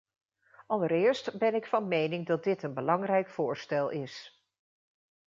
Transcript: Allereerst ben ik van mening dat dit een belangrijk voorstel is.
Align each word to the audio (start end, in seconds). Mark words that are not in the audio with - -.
Allereerst 0.65 1.37
ben 1.39 1.53
ik 1.55 1.65
van 1.67 1.87
mening 1.87 2.25
dat 2.25 2.43
dit 2.43 2.63
een 2.63 2.73
belangrijk 2.73 3.29
voorstel 3.29 3.89
is. 3.89 4.43